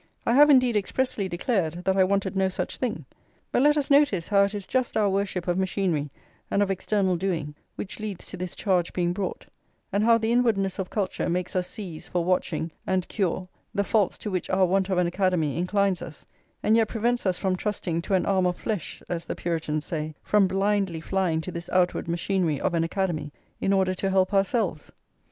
[0.25, 3.05] I have indeed expressly declared that I wanted no such thing;
[3.51, 6.09] but let us notice how it is just our worship of machinery,
[6.49, 9.45] and of external doing, which leads to this charge being brought;
[9.93, 14.17] and how the inwardness of culture makes us seize, for watching and cure, the faults
[14.17, 16.25] to which our want of an Academy inclines us,
[16.63, 20.15] and yet prevents us from trusting to an arm of flesh, as the Puritans say,
[20.23, 24.91] from blindly flying to this outward machinery of an Academy, in order to help ourselves.